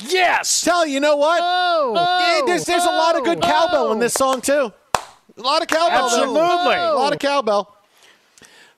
[0.00, 0.62] Yes.
[0.62, 1.40] Tell you know what?
[1.42, 3.46] Oh, Yeah, there's, there's a lot of good oh.
[3.46, 4.32] cowbell in this oh.
[4.32, 4.72] song too.
[5.38, 6.08] A lot of cowbell.
[6.08, 6.16] though.
[6.16, 6.74] Absolutely.
[6.74, 7.76] A lot of cowbell.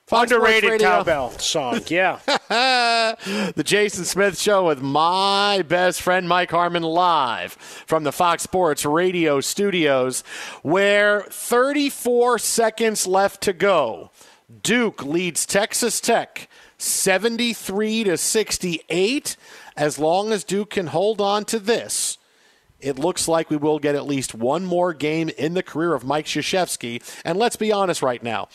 [0.09, 1.81] Fox Underrated cowbell song.
[1.85, 2.17] Yeah.
[2.25, 8.85] the Jason Smith Show with my best friend Mike Harmon live from the Fox Sports
[8.85, 10.23] Radio studios,
[10.63, 14.09] where 34 seconds left to go.
[14.63, 19.37] Duke leads Texas Tech 73 to 68.
[19.79, 22.17] As long as Duke can hold on to this,
[22.81, 26.03] it looks like we will get at least one more game in the career of
[26.03, 27.01] Mike Krzyzewski.
[27.23, 28.49] And let's be honest right now.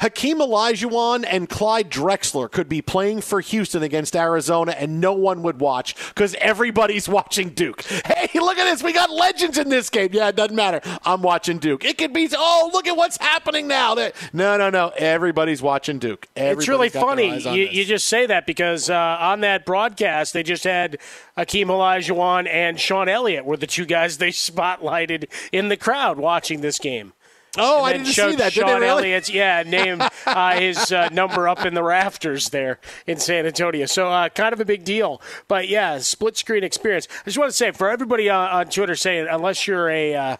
[0.00, 5.42] Hakeem Olajuwon and Clyde Drexler could be playing for Houston against Arizona, and no one
[5.42, 7.82] would watch because everybody's watching Duke.
[7.82, 8.82] Hey, look at this.
[8.82, 10.10] We got legends in this game.
[10.12, 10.80] Yeah, it doesn't matter.
[11.04, 11.84] I'm watching Duke.
[11.84, 13.94] It could be, oh, look at what's happening now.
[14.32, 14.92] No, no, no.
[14.96, 16.28] Everybody's watching Duke.
[16.36, 17.60] it's really Everybody's got their funny.
[17.60, 20.98] You, you just say that because uh, on that broadcast, they just had
[21.36, 26.60] Akeem Olajuwon and Sean Elliott were the two guys they spotlighted in the crowd watching
[26.60, 27.12] this game.
[27.58, 28.54] Oh, I didn't see that.
[28.54, 28.86] Sean really?
[28.86, 33.84] Elliott's, yeah, name uh, his uh, number up in the rafters there in San Antonio.
[33.86, 35.20] So uh, kind of a big deal.
[35.48, 37.08] But yeah, split screen experience.
[37.10, 40.36] I just want to say for everybody on, on Twitter saying unless you're a uh,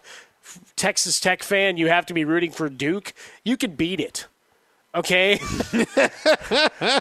[0.77, 3.13] Texas Tech fan, you have to be rooting for Duke.
[3.45, 4.27] You can beat it.
[4.95, 5.41] Okay,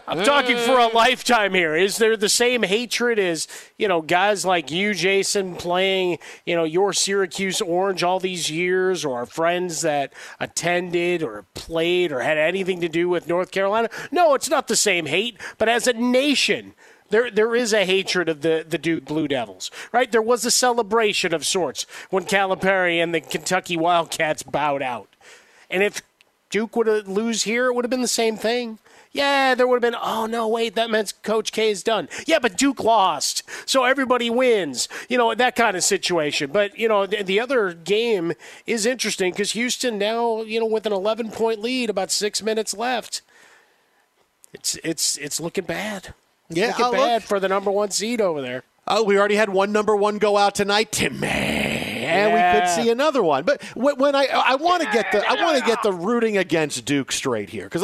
[0.06, 1.76] I'm talking for a lifetime here.
[1.76, 3.46] Is there the same hatred as
[3.76, 9.04] you know guys like you, Jason, playing you know your Syracuse Orange all these years,
[9.04, 13.90] or friends that attended or played or had anything to do with North Carolina?
[14.10, 15.38] No, it's not the same hate.
[15.58, 16.72] But as a nation,
[17.10, 20.10] there, there is a hatred of the, the Duke Blue Devils, right?
[20.10, 25.10] There was a celebration of sorts when Calipari and the Kentucky Wildcats bowed out.
[25.68, 26.00] And if
[26.52, 28.78] Duke would have lose here, it would have been the same thing.
[29.10, 32.08] Yeah, there would have been, oh, no, wait, that meant Coach K is done.
[32.26, 34.88] Yeah, but Duke lost, so everybody wins.
[35.08, 36.50] You know, that kind of situation.
[36.52, 38.32] But, you know, the, the other game
[38.66, 42.74] is interesting because Houston now, you know, with an 11 point lead, about six minutes
[42.74, 43.22] left,
[44.52, 46.14] it's, it's, it's looking bad.
[46.48, 48.62] Yeah, Make it uh, look- bad for the number one seed over there.
[48.86, 51.61] Oh, we already had one number one go out tonight, Tim Timmy,
[52.12, 53.44] and we could see another one.
[53.44, 56.36] But when when I I want to get the I want to get the rooting
[56.36, 57.82] against Duke straight here because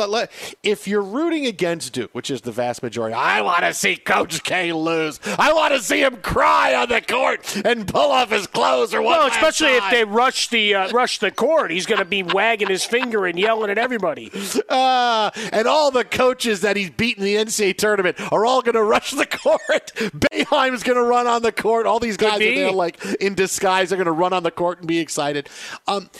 [0.63, 4.43] if you're rooting against Duke, which is the vast majority, I want to see Coach
[4.43, 5.21] K lose.
[5.39, 9.03] I want to see him cry on the court and pull off his clothes or
[9.03, 9.19] what.
[9.19, 12.69] Well, especially if they rush the uh, rush the court, he's going to be wagging
[12.69, 14.31] his finger and yelling at everybody.
[14.69, 18.75] Uh, and all the coaches that he's beaten in the NCAA tournament are all going
[18.75, 19.59] to rush the court.
[19.97, 21.87] Boeheim's going to run on the court.
[21.87, 24.79] All these guys are there, like in disguise, They're going to run on the court
[24.79, 25.49] and be excited.
[25.87, 26.11] Um,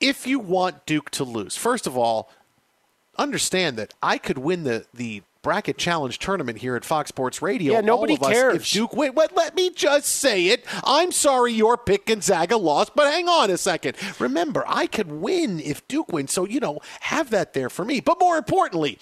[0.00, 2.30] if you want Duke to lose, first of all,
[3.16, 7.74] understand that I could win the the bracket challenge tournament here at Fox Sports Radio.
[7.74, 8.56] Yeah, nobody All of us, cares.
[8.56, 9.12] If Duke win?
[9.14, 10.64] Let me just say it.
[10.82, 13.96] I'm sorry your pick Gonzaga lost, but hang on a second.
[14.18, 18.00] Remember, I could win if Duke wins, so you know have that there for me.
[18.00, 18.98] But more importantly.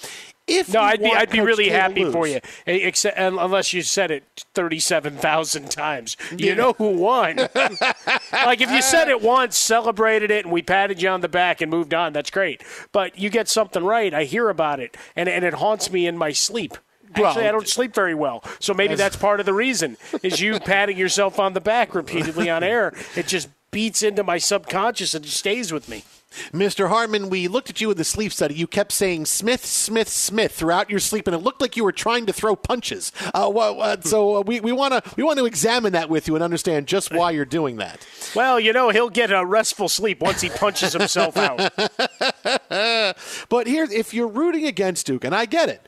[0.53, 3.83] If No, I'd be I'd be really K happy for you, eh, except unless you
[3.83, 6.17] said it thirty-seven thousand times.
[6.37, 7.37] You know who won?
[8.33, 11.61] like if you said it once, celebrated it, and we patted you on the back
[11.61, 12.13] and moved on.
[12.13, 12.63] That's great.
[12.93, 16.17] But you get something right, I hear about it, and and it haunts me in
[16.17, 16.77] my sleep.
[17.15, 19.97] Actually, I don't sleep very well, so maybe that's part of the reason.
[20.23, 22.95] Is you patting yourself on the back repeatedly on air?
[23.15, 26.05] It just beats into my subconscious and stays with me.
[26.53, 26.89] Mr.
[26.89, 28.55] Hartman, we looked at you in the sleep study.
[28.55, 31.93] You kept saying Smith, Smith, Smith throughout your sleep, and it looked like you were
[31.93, 33.13] trying to throw punches.
[33.35, 36.29] Uh, well, uh, so uh, we we want to we want to examine that with
[36.29, 38.07] you and understand just why you're doing that.
[38.35, 41.73] Well, you know, he'll get a restful sleep once he punches himself out.
[43.49, 45.87] But here, if you're rooting against Duke, and I get it,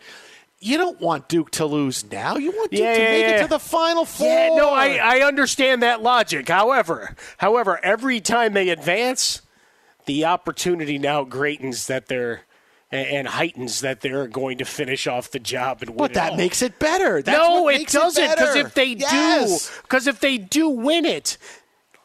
[0.61, 2.37] you don't want Duke to lose now.
[2.37, 3.37] You want Duke Yeah, to yeah, make yeah.
[3.39, 4.27] it to the Final Four.
[4.27, 6.49] Yeah, no, I, I understand that logic.
[6.49, 9.43] However, however, every time they advance,
[10.07, 12.43] the opportunity now greatens that they're
[12.91, 15.99] and, heightens that they're going to finish off the job and win.
[15.99, 16.37] but that all.
[16.37, 17.23] makes it better.
[17.23, 18.31] That's no, it doesn't.
[18.31, 19.69] Because if they yes.
[19.69, 21.37] do, because if they do win it,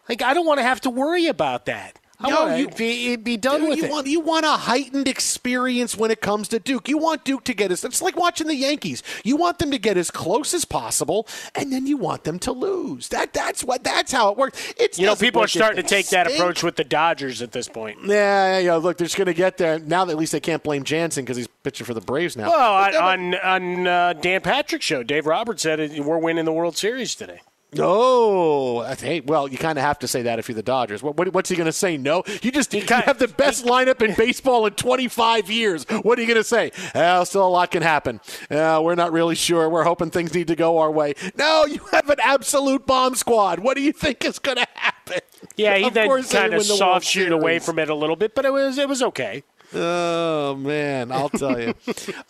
[0.07, 1.99] like I don't want to have to worry about that.
[2.21, 3.91] No, you- be, be done Dude, with you it.
[3.91, 6.89] Want, you want a heightened experience when it comes to Duke.
[6.89, 9.03] You want Duke to get as it's like watching the Yankees.
[9.23, 12.51] You want them to get as close as possible, and then you want them to
[12.51, 13.07] lose.
[13.09, 14.73] That that's what that's how it works.
[14.77, 17.67] It's you know, people are starting to take that approach with the Dodgers at this
[17.69, 17.99] point.
[18.05, 18.75] Yeah, yeah, yeah.
[18.75, 20.05] Look, they're just going to get there now.
[20.05, 22.49] That at least they can't blame Jansen because he's pitching for the Braves now.
[22.49, 26.53] Well, on, on, on uh, Dan Patrick's show, Dave Roberts said it, we're winning the
[26.53, 27.41] World Series today.
[27.77, 31.03] Oh, hey, well, you kind of have to say that if you're the Dodgers.
[31.03, 31.97] What, what, what's he going to say?
[31.97, 35.85] No, you just you have the best lineup in baseball in 25 years.
[36.01, 36.71] What are you going to say?
[36.95, 38.21] Well, still a lot can happen.
[38.49, 39.69] Uh, we're not really sure.
[39.69, 41.13] We're hoping things need to go our way.
[41.37, 43.59] No, you have an absolute bomb squad.
[43.59, 45.19] What do you think is going to happen?
[45.55, 48.45] Yeah, he Of then kind of soft shoot away from it a little bit, but
[48.45, 49.43] it was it was okay.
[49.73, 51.75] Oh man, I'll tell you.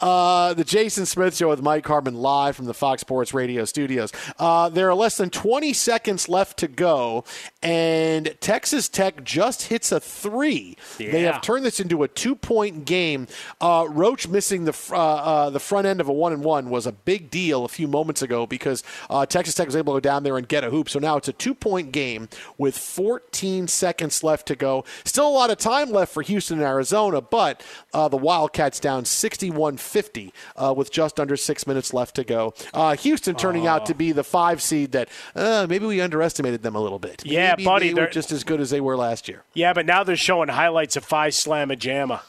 [0.02, 4.12] uh, the Jason Smith Show with Mike Harmon live from the Fox Sports Radio studios.
[4.38, 7.24] Uh, there are less than 20 seconds left to go,
[7.64, 10.76] and Texas Tech just hits a three.
[10.98, 13.28] They have turned this into a two-point game.
[13.62, 16.70] Uh, Roach missing the fr- uh, uh, the front end of a one and one
[16.70, 19.98] was a big deal a few moments ago because uh, Texas Tech was able to
[19.98, 20.90] go down there and get a hoop.
[20.90, 22.28] So now it's a two-point game
[22.58, 24.84] with 14 seconds left to go.
[25.06, 29.04] Still a lot of time left for Houston and Arizona, but uh, the Wildcats down
[29.04, 32.54] 61-50 uh, with just under six minutes left to go.
[32.74, 36.76] Uh, Houston turning out to be the five seed that uh, maybe we underestimated them
[36.76, 37.26] a little bit.
[37.26, 39.44] Yeah, Maybe buddy, they were they're- just as good as they were last year.
[39.54, 42.22] Yeah, but now they're showing highlights of Phi Slamma Jamma.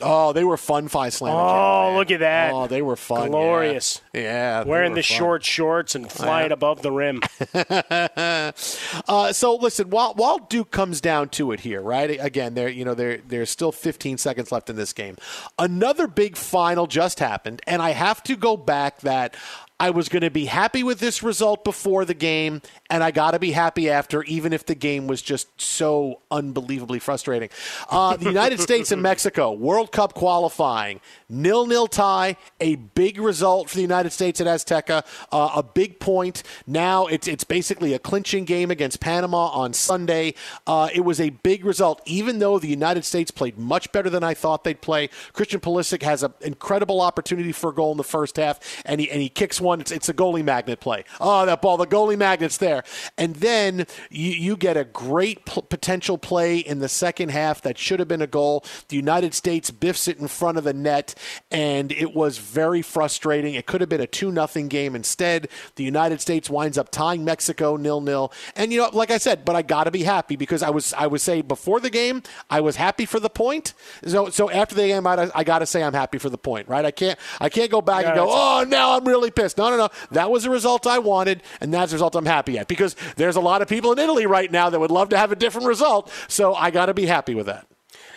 [0.00, 1.34] Oh, they were fun, Five Slam.
[1.34, 2.52] Oh, look at that.
[2.52, 3.30] Oh, they were fun.
[3.30, 4.00] Glorious.
[4.12, 5.16] Yeah, they Wearing the fun.
[5.16, 7.20] short shorts and flying above the rim.
[7.54, 12.18] uh, so listen, while while Duke comes down to it here, right?
[12.20, 15.16] Again, there you know there there's still 15 seconds left in this game.
[15.60, 19.36] Another big final just happened, and I have to go back that.
[19.80, 23.32] I was going to be happy with this result before the game, and I got
[23.32, 27.48] to be happy after, even if the game was just so unbelievably frustrating.
[27.90, 33.68] Uh, the United States and Mexico World Cup qualifying, nil nil tie, a big result
[33.68, 36.44] for the United States at Azteca, uh, a big point.
[36.68, 40.34] Now it's it's basically a clinching game against Panama on Sunday.
[40.68, 44.22] Uh, it was a big result, even though the United States played much better than
[44.22, 45.08] I thought they'd play.
[45.32, 49.10] Christian Pulisic has an incredible opportunity for a goal in the first half, and he
[49.10, 51.04] and he kicks one one, it's, it's a goalie magnet play.
[51.20, 52.84] Oh, that ball, the goalie magnet's there.
[53.18, 57.76] And then you, you get a great p- potential play in the second half that
[57.76, 58.64] should have been a goal.
[58.88, 61.14] The United States biffs it in front of the net,
[61.50, 63.54] and it was very frustrating.
[63.54, 64.94] It could have been a 2 nothing game.
[64.94, 68.32] Instead, the United States winds up tying Mexico nil nil.
[68.54, 70.92] And, you know, like I said, but I got to be happy because I was,
[70.94, 73.74] I was say before the game, I was happy for the point.
[74.06, 76.68] So, so after the game, I, I got to say I'm happy for the point,
[76.68, 76.84] right?
[76.84, 79.53] I can't, I can't go back and go, oh, now I'm really pissed.
[79.56, 79.88] No, no, no.
[80.10, 83.36] That was the result I wanted, and that's the result I'm happy at because there's
[83.36, 85.66] a lot of people in Italy right now that would love to have a different
[85.66, 86.10] result.
[86.28, 87.66] So I got to be happy with that.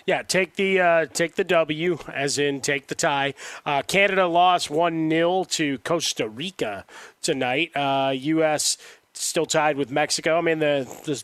[0.06, 3.34] Yeah, take the uh, take the W, as in take the tie.
[3.66, 6.86] Uh, Canada lost one 0 to Costa Rica
[7.22, 7.76] tonight.
[7.76, 8.78] Uh, U.S.
[9.14, 10.38] still tied with Mexico.
[10.38, 11.24] I mean the the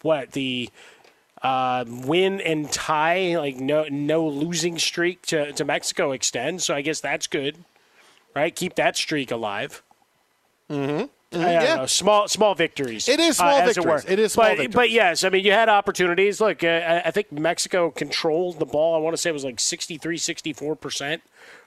[0.00, 0.70] what the
[1.42, 6.64] uh, win and tie, like no no losing streak to, to Mexico extends.
[6.64, 7.64] So I guess that's good,
[8.34, 8.54] right?
[8.54, 9.82] Keep that streak alive.
[10.70, 11.06] Mm-hmm.
[11.40, 13.08] I don't know, small small victories.
[13.08, 14.04] It is small uh, victories.
[14.04, 14.12] It.
[14.12, 14.74] It is small but, victories.
[14.74, 16.40] But yes, I mean, you had opportunities.
[16.40, 18.94] Look, uh, I I think Mexico controlled the ball.
[18.94, 21.22] I want to say it was like 63, 64 percent.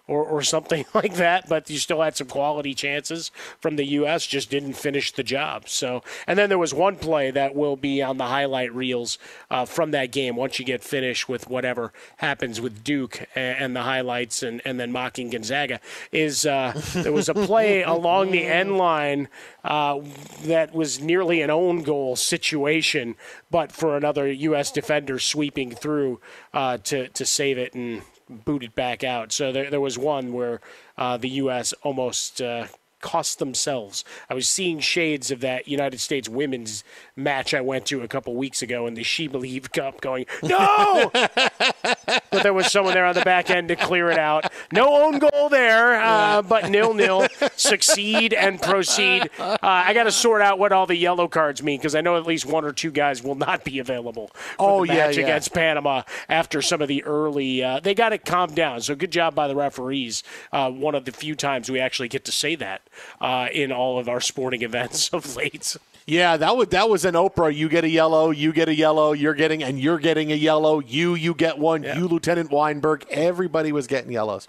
[0.09, 4.25] Or, or something like that, but you still had some quality chances from the U.S.
[4.25, 5.67] Just didn't finish the job.
[5.67, 9.17] So, and then there was one play that will be on the highlight reels
[9.51, 13.75] uh, from that game once you get finished with whatever happens with Duke and, and
[13.75, 15.81] the highlights, and, and then mocking Gonzaga.
[16.13, 19.27] Is uh, there was a play along the end line
[19.63, 19.99] uh,
[20.43, 23.15] that was nearly an own goal situation,
[23.51, 24.71] but for another U.S.
[24.71, 26.19] defender sweeping through
[26.53, 29.31] uh, to to save it and boot it back out.
[29.31, 30.61] So there, there was one where
[30.97, 31.73] uh, the U.S.
[31.83, 32.67] almost uh,
[33.01, 34.03] cost themselves.
[34.29, 36.83] I was seeing shades of that United States women's
[37.15, 41.11] match I went to a couple weeks ago in the She Believe Cup going, no!
[41.13, 44.51] but there was someone there on the back end to clear it out.
[44.71, 47.27] No own goal there, uh, but nil nil.
[47.55, 49.29] Succeed and proceed.
[49.39, 52.17] Uh, I got to sort out what all the yellow cards mean because I know
[52.17, 55.17] at least one or two guys will not be available for Oh, the yeah, match
[55.17, 55.23] yeah.
[55.23, 57.63] against Panama after some of the early.
[57.63, 58.81] Uh, they got it calmed down.
[58.81, 60.23] So good job by the referees.
[60.51, 62.81] Uh, one of the few times we actually get to say that
[63.21, 65.77] uh, in all of our sporting events of late.
[66.09, 67.53] Yeah, that was that was an Oprah.
[67.53, 70.79] You get a yellow, you get a yellow, you're getting, and you're getting a yellow.
[70.79, 71.83] You you get one.
[71.83, 73.05] You Lieutenant Weinberg.
[73.09, 74.47] Everybody was getting yellows.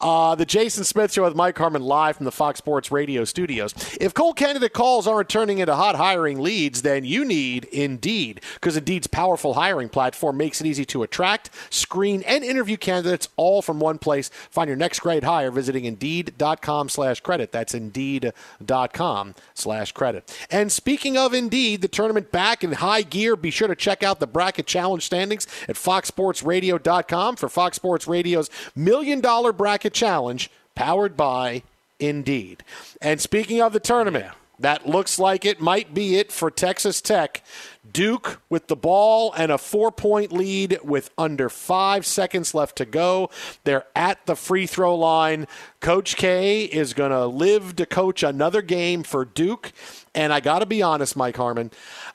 [0.00, 3.72] Uh, the Jason Smith Show with Mike Harmon live from the Fox Sports Radio studios.
[4.00, 8.76] If cold candidate calls aren't turning into hot hiring leads, then you need Indeed because
[8.76, 13.78] Indeed's powerful hiring platform makes it easy to attract, screen, and interview candidates all from
[13.78, 14.28] one place.
[14.50, 17.52] Find your next great hire visiting Indeed.com/credit.
[17.52, 20.32] That's Indeed.com/credit.
[20.50, 23.36] And speaking of Indeed, the tournament back in high gear.
[23.36, 28.48] Be sure to check out the bracket challenge standings at FoxSportsRadio.com for Fox Sports Radio's
[28.74, 31.62] Million Dollar Bracket Challenge, powered by
[32.00, 32.64] Indeed.
[33.02, 37.44] And speaking of the tournament, that looks like it might be it for Texas Tech.
[37.92, 42.86] Duke with the ball and a four point lead with under five seconds left to
[42.86, 43.28] go.
[43.64, 45.46] They're at the free throw line.
[45.86, 49.70] Coach K is going to live to coach another game for Duke.
[50.16, 51.70] And I got to be honest, Mike Harmon,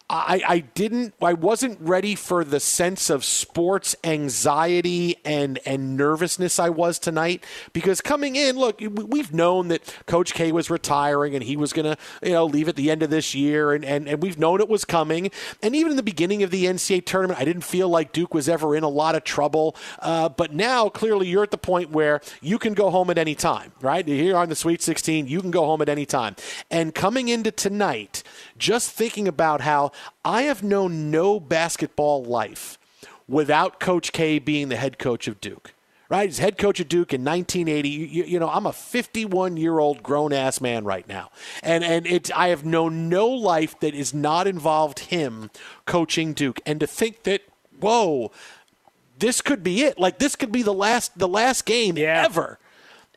[0.09, 6.59] I, I didn't, I wasn't ready for the sense of sports anxiety and, and nervousness
[6.59, 11.35] I was tonight because coming in, look, we- we've known that Coach K was retiring
[11.35, 13.71] and he was going to, you know, leave at the end of this year.
[13.71, 15.29] And, and, and we've known it was coming.
[15.61, 18.49] And even in the beginning of the NCAA tournament, I didn't feel like Duke was
[18.49, 19.75] ever in a lot of trouble.
[19.99, 23.35] Uh, but now, clearly, you're at the point where you can go home at any
[23.35, 24.07] time, right?
[24.07, 26.35] Here on the Sweet 16, you can go home at any time.
[26.69, 28.23] And coming into tonight,
[28.57, 29.91] just thinking about how
[30.23, 32.77] I have known no basketball life
[33.27, 35.73] without Coach K being the head coach of Duke.
[36.09, 37.87] Right, he's head coach of Duke in 1980.
[37.87, 41.31] You, you know, I'm a 51 year old grown ass man right now,
[41.63, 45.49] and and it's I have known no life that is not involved him
[45.85, 46.59] coaching Duke.
[46.65, 47.43] And to think that,
[47.79, 48.29] whoa,
[49.19, 49.97] this could be it.
[49.97, 52.59] Like this could be the last the last game ever.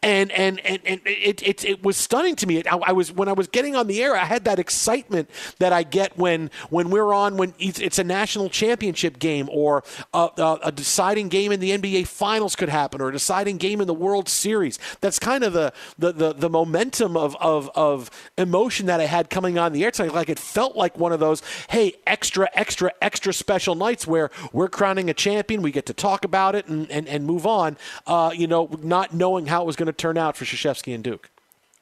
[0.04, 2.62] And and and, and it, it it was stunning to me.
[2.70, 5.30] I, I was when I was getting on the air, I had that excitement
[5.60, 9.82] that I get when when we're on when it's, a national championship game or
[10.12, 13.80] a, a, a deciding game in the NBA Finals could happen or a deciding game
[13.80, 14.78] in the World Series.
[15.00, 19.30] That's kind of the the the, the momentum of, of of emotion that I had
[19.30, 20.12] coming on the air tonight.
[20.12, 24.68] Like it felt like one of those hey extra extra extra special nights where we're
[24.68, 25.62] crowning a champion.
[25.62, 27.78] We get to talk about it and and, and move on.
[28.06, 31.02] Uh, you know, not knowing how it was going to turn out for Krzyzewski and
[31.04, 31.30] Duke.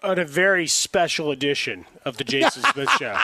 [0.03, 3.17] on a very special edition of the Jason Smith Show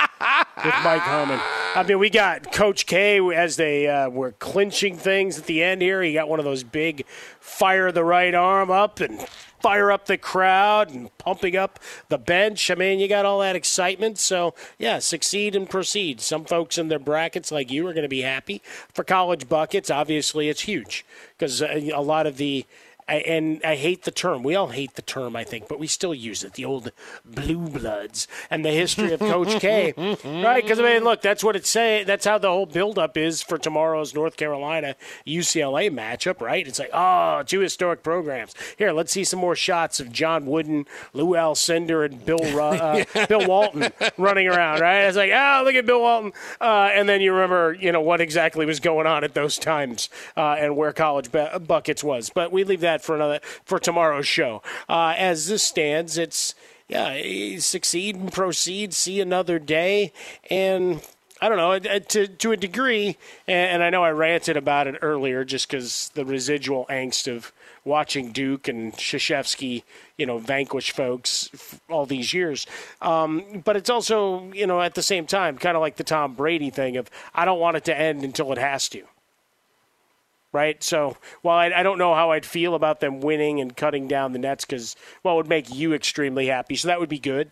[0.65, 1.41] with Mike Harmon.
[1.75, 5.83] I mean, we got Coach K as they uh, were clinching things at the end
[5.83, 6.03] here.
[6.03, 7.05] He got one of those big
[7.41, 9.21] fire the right arm up and
[9.61, 12.71] fire up the crowd and pumping up the bench.
[12.71, 14.19] I mean, you got all that excitement.
[14.19, 16.21] So, yeah, succeed and proceed.
[16.21, 18.63] Some folks in their brackets, like you, are going to be happy.
[18.95, 21.05] For college buckets, obviously, it's huge
[21.37, 22.67] because uh, a lot of the
[23.09, 24.43] I, and I hate the term.
[24.43, 26.55] We all hate the term, I think, but we still use it.
[26.55, 26.93] The old
[27.25, 30.63] blue bloods and the history of Coach K, right?
[30.63, 32.07] Because I mean, look, that's what it's saying.
[32.07, 34.95] That's how the whole buildup is for tomorrow's North Carolina
[35.27, 36.67] UCLA matchup, right?
[36.67, 38.55] It's like, oh, two historic programs.
[38.77, 43.47] Here, let's see some more shots of John Wooden, Lou Alcindor, and Bill uh, Bill
[43.47, 45.05] Walton running around, right?
[45.05, 48.21] It's like, oh, look at Bill Walton, uh, and then you remember, you know, what
[48.21, 52.31] exactly was going on at those times uh, and where college buckets was.
[52.31, 54.63] But we leave that that for another for tomorrow's show.
[54.89, 56.55] Uh, as this stands, it's
[56.89, 60.13] yeah, succeed and proceed, see another day,
[60.51, 61.03] and
[61.41, 63.17] I don't know uh, to to a degree.
[63.47, 67.53] And I know I ranted about it earlier, just because the residual angst of
[67.85, 69.83] watching Duke and Krzyzewski,
[70.19, 71.51] you know, vanquish folks
[71.89, 72.67] all these years.
[73.01, 76.35] Um, but it's also, you know, at the same time, kind of like the Tom
[76.35, 79.05] Brady thing of I don't want it to end until it has to
[80.53, 80.83] right?
[80.83, 84.33] So while I, I, don't know how I'd feel about them winning and cutting down
[84.33, 87.51] the nets, because well, it would make you extremely happy, so that would be good.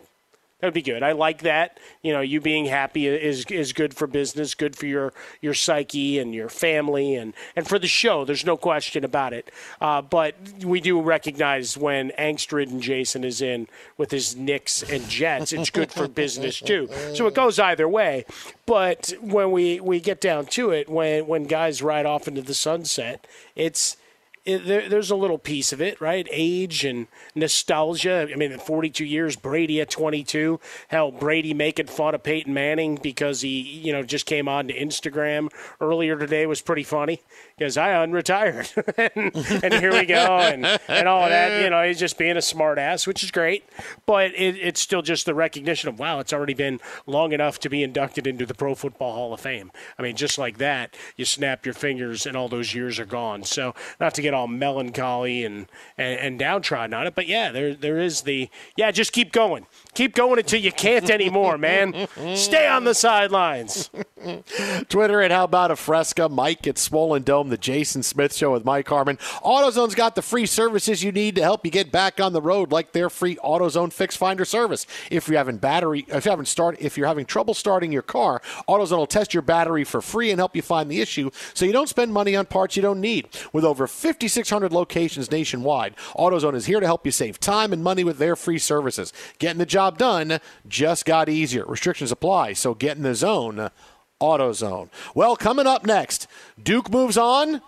[0.59, 1.03] That would be good.
[1.03, 1.79] I like that.
[2.01, 6.17] You know, you being happy is is good for business, good for your your psyche
[6.17, 8.25] and your family, and and for the show.
[8.25, 9.51] There's no question about it.
[9.79, 15.53] Uh, but we do recognize when angst-ridden Jason is in with his Knicks and Jets,
[15.53, 16.89] it's good for business too.
[17.13, 18.25] So it goes either way.
[18.65, 22.55] But when we we get down to it, when when guys ride off into the
[22.55, 23.95] sunset, it's
[24.47, 26.25] it, there, there's a little piece of it, right?
[26.31, 28.29] Age and nostalgia.
[28.31, 30.59] I mean, 42 years, Brady at 22.
[30.87, 34.73] Hell, Brady making fun of Peyton Manning because he, you know, just came on to
[34.73, 35.51] Instagram
[35.81, 37.21] earlier today was pretty funny
[37.57, 38.71] because I unretired.
[39.15, 41.63] and, and, here we go, and, and all that.
[41.63, 43.67] You know, he's just being a smartass, which is great.
[44.05, 47.69] But it, it's still just the recognition of, wow, it's already been long enough to
[47.69, 49.71] be inducted into the Pro Football Hall of Fame.
[49.97, 53.43] I mean, just like that, you snap your fingers and all those years are gone.
[53.43, 57.15] So, not to get all melancholy and, and, and downtrodden on it.
[57.15, 59.65] But yeah, there there is the yeah, just keep going.
[59.97, 62.07] Keep going until you can't anymore, man.
[62.35, 63.89] Stay on the sidelines.
[64.89, 68.63] Twitter at How About a Fresca, Mike at Swollen Dome, the Jason Smith Show with
[68.63, 69.17] Mike Harmon.
[69.43, 72.71] AutoZone's got the free services you need to help you get back on the road,
[72.71, 74.85] like their free AutoZone Fix Finder service.
[75.09, 78.39] If you're having battery, if you haven't start, if you're having trouble starting your car,
[78.69, 81.73] AutoZone will test your battery for free and help you find the issue, so you
[81.73, 83.29] don't spend money on parts you don't need.
[83.51, 88.03] With over 5,600 locations nationwide, AutoZone is here to help you save time and money
[88.03, 89.11] with their free services.
[89.39, 91.65] Getting the job job done just got easier.
[91.65, 93.69] Restrictions apply, so get in the zone.
[94.21, 94.89] AutoZone.
[95.13, 96.27] Well, coming up next,
[96.61, 97.61] Duke moves on.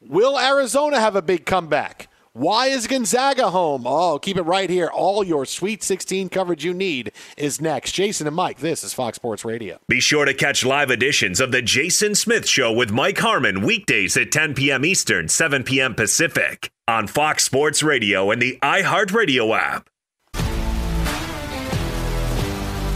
[0.00, 2.08] Will Arizona have a big comeback?
[2.32, 3.84] Why is Gonzaga home?
[3.86, 4.88] Oh, keep it right here.
[4.88, 7.92] All your Sweet 16 coverage you need is next.
[7.92, 9.78] Jason and Mike, this is Fox Sports Radio.
[9.88, 14.16] Be sure to catch live editions of The Jason Smith Show with Mike Harmon weekdays
[14.16, 14.84] at 10 p.m.
[14.84, 15.94] Eastern, 7 p.m.
[15.94, 19.88] Pacific on Fox Sports Radio and the iHeartRadio app.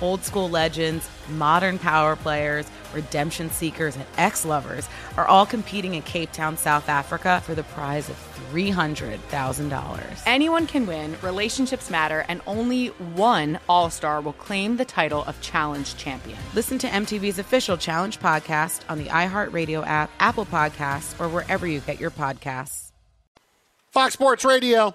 [0.00, 6.02] Old school legends, modern power players, redemption seekers, and ex lovers are all competing in
[6.02, 8.16] Cape Town, South Africa for the prize of
[8.52, 10.22] $300,000.
[10.26, 15.40] Anyone can win, relationships matter, and only one All Star will claim the title of
[15.40, 16.38] Challenge Champion.
[16.54, 21.80] Listen to MTV's official Challenge podcast on the iHeartRadio app, Apple Podcasts, or wherever you
[21.80, 22.92] get your podcasts.
[23.90, 24.94] Fox Sports Radio,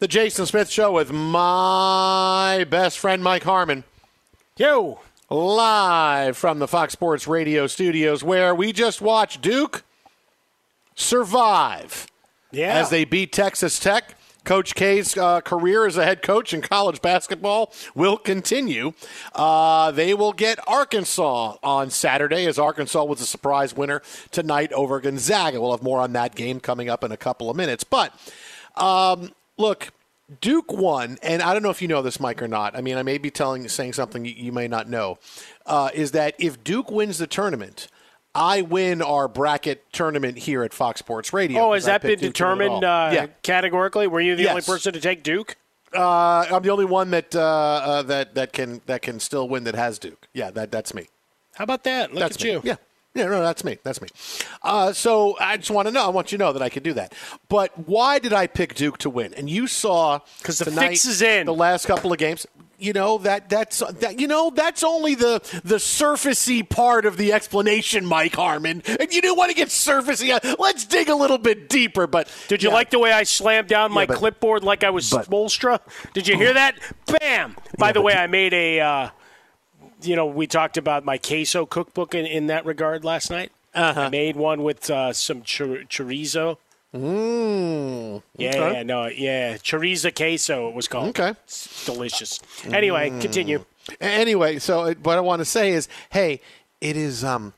[0.00, 3.84] the Jason Smith Show with my best friend Mike Harmon.
[4.56, 5.00] Yo.
[5.32, 9.84] Live from the Fox Sports Radio studios, where we just watched Duke
[10.96, 12.08] survive
[12.50, 12.74] Yeah.
[12.80, 14.16] as they beat Texas Tech.
[14.42, 18.94] Coach K's uh, career as a head coach in college basketball will continue.
[19.34, 24.00] Uh, they will get Arkansas on Saturday, as Arkansas was a surprise winner
[24.32, 25.60] tonight over Gonzaga.
[25.60, 27.84] We'll have more on that game coming up in a couple of minutes.
[27.84, 28.12] But
[28.76, 29.30] um,
[29.60, 29.92] look,
[30.40, 32.76] Duke won, and I don't know if you know this, Mike, or not.
[32.76, 35.18] I mean, I may be telling, saying something you, you may not know.
[35.66, 37.88] Uh, is that if Duke wins the tournament,
[38.34, 41.60] I win our bracket tournament here at Fox Sports Radio.
[41.60, 43.26] Oh, has that been Duke to win it determined uh, yeah.
[43.42, 44.06] categorically?
[44.06, 45.56] Were you the only person to take Duke?
[45.92, 49.64] Uh, I'm the only one that uh, uh, that that can that can still win
[49.64, 50.28] that has Duke.
[50.32, 51.08] Yeah, that that's me.
[51.54, 52.12] How about that?
[52.12, 52.52] Look that's at me.
[52.52, 52.60] you.
[52.62, 52.76] Yeah.
[53.14, 53.76] Yeah, no, that's me.
[53.82, 54.06] That's me.
[54.62, 56.04] Uh, so I just want to know.
[56.04, 57.12] I want you to know that I could do that.
[57.48, 59.34] But why did I pick Duke to win?
[59.34, 61.46] And you saw because the tonight, fix is in.
[61.46, 62.46] The last couple of games.
[62.78, 64.18] You know that that's that.
[64.20, 68.82] You know that's only the the surfacey part of the explanation, Mike Harmon.
[68.86, 70.56] And you do want to get surfacey.
[70.58, 72.06] Let's dig a little bit deeper.
[72.06, 72.74] But Did you yeah.
[72.76, 75.80] like the way I slammed down my but- clipboard like I was but- Spoelstra?
[76.14, 76.76] Did you hear that?
[77.18, 77.54] Bam!
[77.76, 78.80] By Yeah, the way, I made a.
[78.80, 79.10] Uh,
[80.02, 83.52] you know, we talked about my queso cookbook in, in that regard last night.
[83.74, 84.00] Uh-huh.
[84.02, 86.56] I made one with uh, some chor- chorizo.
[86.94, 88.72] Mm, Yeah, okay.
[88.72, 90.68] yeah, no, yeah, chorizo queso.
[90.68, 91.10] It was called.
[91.10, 91.30] Okay.
[91.44, 92.40] It's delicious.
[92.72, 93.20] Anyway, Mm.
[93.20, 93.64] continue.
[94.00, 96.40] Anyway, so uh, what I want to say is, hey,
[96.80, 97.52] it is um,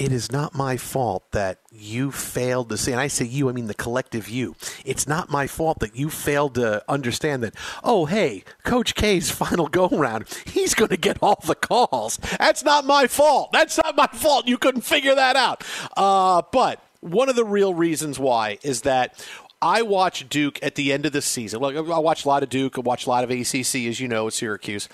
[0.00, 3.52] it is not my fault that you failed to see, and I say you, I
[3.52, 4.56] mean the collective you.
[4.86, 7.54] It's not my fault that you failed to understand that.
[7.84, 12.16] Oh, hey, Coach K's final go round, he's going to get all the calls.
[12.38, 13.52] That's not my fault.
[13.52, 14.48] That's not my fault.
[14.48, 15.62] You couldn't figure that out.
[15.94, 19.22] Uh, but one of the real reasons why is that.
[19.62, 21.60] I watch Duke at the end of the season.
[21.60, 22.78] Look, I watch a lot of Duke.
[22.78, 24.88] I watch a lot of ACC, as you know, at Syracuse.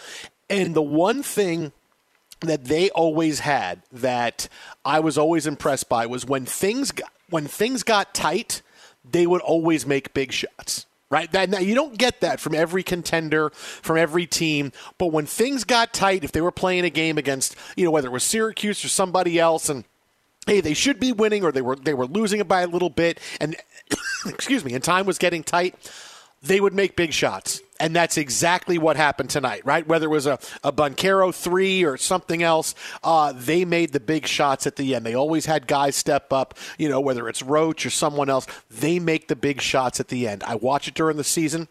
[0.51, 1.71] And the one thing
[2.41, 4.49] that they always had that
[4.85, 8.63] I was always impressed by was when things got, when things got tight,
[9.09, 10.87] they would always make big shots.
[11.09, 14.73] Right that, now you don't get that from every contender, from every team.
[14.99, 18.09] But when things got tight, if they were playing a game against, you know, whether
[18.09, 19.85] it was Syracuse or somebody else, and
[20.49, 22.91] hey, they should be winning or they were they were losing it by a little
[22.91, 23.55] bit, and
[24.27, 25.77] excuse me, and time was getting tight,
[26.43, 27.61] they would make big shots.
[27.79, 29.87] And that's exactly what happened tonight, right?
[29.87, 34.27] Whether it was a, a Banchero three or something else, uh, they made the big
[34.27, 35.05] shots at the end.
[35.05, 38.99] They always had guys step up, you know, whether it's Roach or someone else, they
[38.99, 40.43] make the big shots at the end.
[40.45, 41.69] I watch it during the season.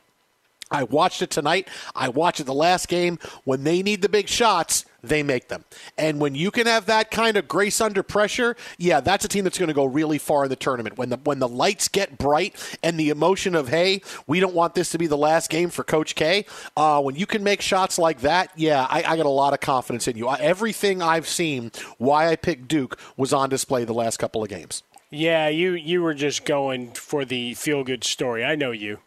[0.71, 1.67] I watched it tonight.
[1.95, 3.19] I watched it the last game.
[3.43, 5.65] When they need the big shots, they make them.
[5.97, 9.43] And when you can have that kind of grace under pressure, yeah, that's a team
[9.43, 10.97] that's going to go really far in the tournament.
[10.97, 14.75] When the when the lights get bright and the emotion of hey, we don't want
[14.75, 16.45] this to be the last game for Coach K.
[16.75, 19.59] Uh, when you can make shots like that, yeah, I, I got a lot of
[19.59, 20.29] confidence in you.
[20.29, 24.83] Everything I've seen, why I picked Duke, was on display the last couple of games.
[25.11, 28.43] Yeah, you you were just going for the feel good story.
[28.43, 28.99] I know you.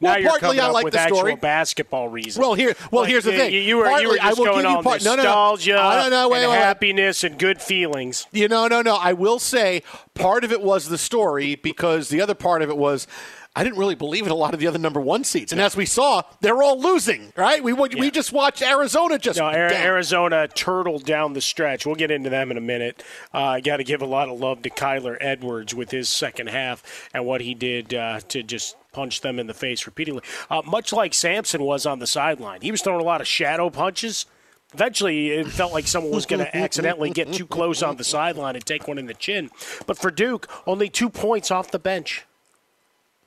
[0.00, 1.36] Well, now partly I like the story.
[1.36, 2.38] basketball reasons.
[2.38, 3.52] Well, here- well, Like, here's the thing.
[3.52, 5.22] You, you were you Partly, were I just going you on part- no, no, no.
[5.24, 6.62] nostalgia I don't wait, and wait, wait.
[6.64, 8.26] happiness and good feelings.
[8.32, 8.96] You know, no, no.
[8.96, 9.82] I will say
[10.14, 13.06] part of it was the story because the other part of it was
[13.54, 15.76] I didn't really believe in a lot of the other number one seats, and as
[15.76, 17.34] we saw, they're all losing.
[17.36, 17.62] Right?
[17.62, 19.72] We we just watched Arizona just No, down.
[19.72, 21.84] Arizona turtled down the stretch.
[21.84, 23.02] We'll get into them in a minute.
[23.34, 26.46] Uh, I got to give a lot of love to Kyler Edwards with his second
[26.48, 30.22] half and what he did uh, to just punch them in the face repeatedly.
[30.50, 33.70] Uh, much like Sampson was on the sideline, he was throwing a lot of shadow
[33.70, 34.26] punches.
[34.74, 38.54] Eventually, it felt like someone was going to accidentally get too close on the sideline
[38.54, 39.50] and take one in the chin.
[39.86, 42.24] But for Duke, only two points off the bench.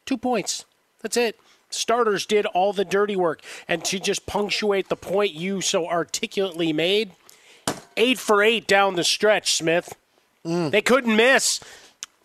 [0.06, 0.66] Two points.
[1.02, 1.40] That's it.
[1.70, 3.42] Starters did all the dirty work.
[3.68, 7.12] And to just punctuate the point you so articulately made,
[7.98, 9.94] eight for eight down the stretch, Smith.
[10.44, 11.60] They couldn't miss.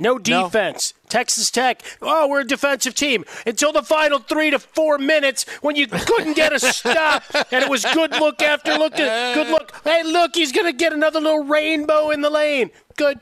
[0.01, 0.95] No defense.
[1.09, 5.77] Texas Tech, oh, we're a defensive team until the final three to four minutes when
[5.77, 9.73] you couldn't get a stop, and it was good look after look, good look.
[9.85, 12.71] Hey, look, he's gonna get another little rainbow in the lane.
[12.97, 13.21] Good,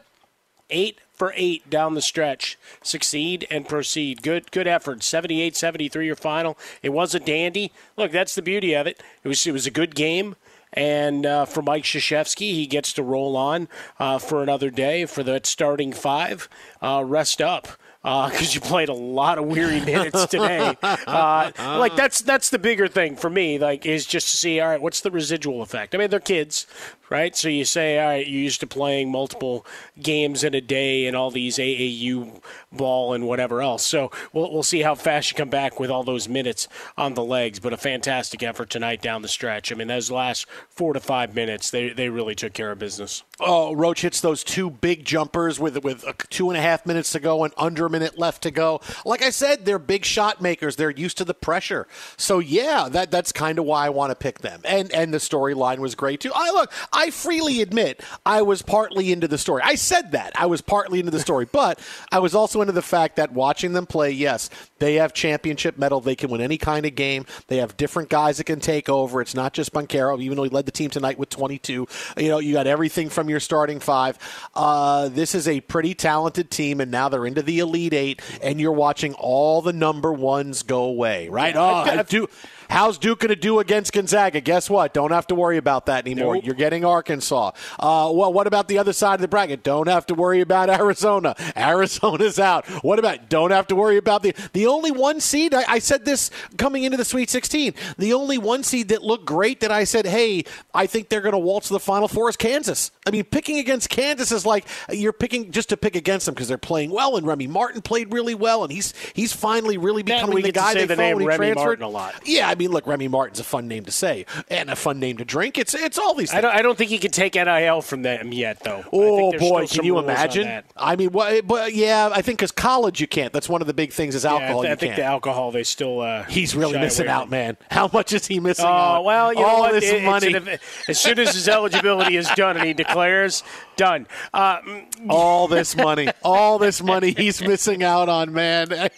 [0.71, 2.57] eight for eight down the stretch.
[2.81, 4.23] Succeed and proceed.
[4.23, 5.01] Good, good effort.
[5.01, 6.57] 78-73 your final.
[6.81, 7.73] It was a dandy.
[7.97, 9.03] Look, that's the beauty of it.
[9.25, 10.37] It was it was a good game.
[10.73, 15.23] And uh, for Mike Krzyzewski, he gets to roll on uh, for another day for
[15.23, 16.49] that starting five.
[16.83, 17.69] Uh, rest up
[18.03, 20.77] because you played a lot of weary minutes today.
[20.83, 23.59] Uh, like that's that's the bigger thing for me.
[23.59, 25.95] Like is just to see all right, what's the residual effect?
[25.95, 26.67] I mean, they're kids,
[27.11, 27.37] right?
[27.37, 29.67] So you say, all right, you're used to playing multiple
[30.01, 32.43] games in a day and all these AAU
[32.73, 33.85] ball and whatever else.
[33.85, 37.25] So we'll we'll see how fast you come back with all those minutes on the
[37.25, 37.59] legs.
[37.61, 39.73] But a fantastic effort tonight down the stretch.
[39.73, 43.23] I mean, those last four to five minutes, they they really took care of business.
[43.41, 47.21] Oh, Roach hits those two big jumpers with with two and a half minutes to
[47.21, 48.81] go and under a minute left to go.
[49.05, 50.77] Like I said, they're big shot makers.
[50.77, 51.87] They're used to the pressure.
[52.17, 54.61] So yeah, that that's kind of why I want to pick them.
[54.65, 56.33] And and the storyline was great too.
[56.35, 56.73] I look,
[57.11, 59.63] freely admit I was partly into the story.
[59.65, 61.79] I said that I was partly into the story, but
[62.13, 66.01] I was also into the fact that watching them play, yes, they have championship mettle.
[66.01, 67.25] They can win any kind of game.
[67.47, 69.21] They have different guys that can take over.
[69.21, 71.87] It's not just Banchero, even though he led the team tonight with 22.
[72.17, 74.19] You know, you got everything from your starting five.
[74.55, 78.61] Uh, this is a pretty talented team, and now they're into the Elite Eight, and
[78.61, 81.55] you're watching all the number ones go away, right?
[81.55, 82.29] Yeah, oh, I've- I do.
[82.69, 84.41] How's Duke going to do against Gonzaga?
[84.41, 84.93] Guess what?
[84.93, 86.35] Don't have to worry about that anymore.
[86.37, 86.45] Nope.
[86.45, 87.53] You're getting Arkansas.
[87.79, 89.63] Uh, well, what about the other side of the bracket?
[89.63, 91.35] Don't have to worry about Arizona.
[91.57, 92.67] Arizona's out.
[92.85, 93.29] What about?
[93.29, 95.55] Don't have to worry about the the only one seed.
[95.55, 97.75] I, I said this coming into the Sweet 16.
[97.97, 101.33] The only one seed that looked great that I said, hey, I think they're going
[101.33, 102.91] to waltz to the Final Four is Kansas.
[103.07, 106.49] I mean, picking against Kansas is like you're picking just to pick against them because
[106.49, 110.43] they're playing well, and Remy Martin played really well, and he's he's finally really becoming
[110.43, 111.81] the guy say they the thought name he Remy transferred.
[111.81, 112.15] Martin a lot.
[112.27, 115.17] Yeah, I mean, look, Remy Martin's a fun name to say and a fun name
[115.17, 115.57] to drink.
[115.57, 116.35] It's it's all these.
[116.35, 118.85] I don't, I don't think he can take NIL from them yet, though.
[118.93, 120.63] Oh boy, can you imagine?
[120.77, 123.33] I mean, what, but yeah, I think because college you can't.
[123.33, 124.63] That's one of the big things is Yeah, I, alcohol.
[124.63, 126.01] th- I think the alcohol they still.
[126.01, 127.57] Uh, He's really missing out, man.
[127.71, 129.05] How much is he missing Oh out?
[129.05, 129.73] well, you know all what?
[129.73, 130.35] this It- money.
[130.35, 133.43] an- as soon as his eligibility is done and he declares,
[133.77, 134.07] done.
[134.35, 138.69] Uh, mm, all this money, all this money he's missing out on, man.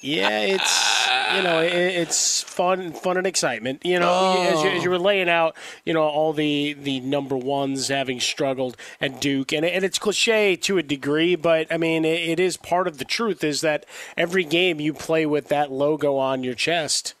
[0.00, 3.84] yeah, it's you know it, it's fun, fun and excitement.
[3.84, 7.36] You know, as, you, as you were laying out, you know all the the number
[7.36, 12.04] ones having struggled and Duke, and and it's cliche to a degree, but I mean
[12.04, 13.44] it, it is part of the truth.
[13.44, 17.14] Is that every game you play with that logo on your chest,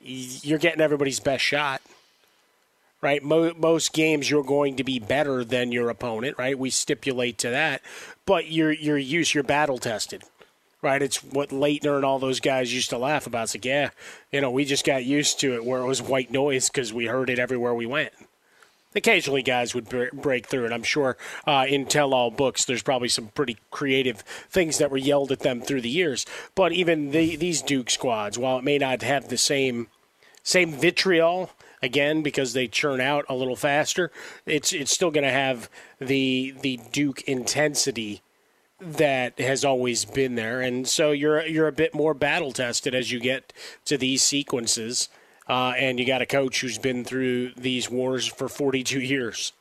[0.00, 1.82] you're getting everybody's best shot.
[3.00, 3.22] right?
[3.22, 6.58] Most games you're going to be better than your opponent, right?
[6.58, 7.82] We stipulate to that,
[8.26, 10.24] but you're you're used, you're battle tested,
[10.82, 11.02] right?
[11.02, 13.44] It's what Laettner and all those guys used to laugh about.
[13.44, 13.90] It's like, yeah,
[14.30, 17.06] you know, we just got used to it where it was white noise because we
[17.06, 18.12] heard it everywhere we went.
[18.94, 23.28] Occasionally, guys would break through, and I'm sure uh, in tell-all books, there's probably some
[23.28, 26.24] pretty creative things that were yelled at them through the years.
[26.54, 29.88] But even the, these Duke squads, while it may not have the same
[30.42, 31.50] same vitriol,
[31.82, 34.10] again because they churn out a little faster,
[34.46, 35.68] it's it's still going to have
[36.00, 38.22] the the Duke intensity
[38.80, 43.10] that has always been there, and so you're you're a bit more battle tested as
[43.10, 43.52] you get
[43.86, 45.08] to these sequences.
[45.48, 49.54] Uh, and you got a coach who's been through these wars for 42 years.